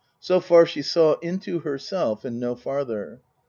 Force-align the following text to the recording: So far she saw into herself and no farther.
So 0.19 0.39
far 0.39 0.65
she 0.65 0.81
saw 0.81 1.19
into 1.19 1.59
herself 1.59 2.25
and 2.25 2.39
no 2.39 2.55
farther. 2.55 3.21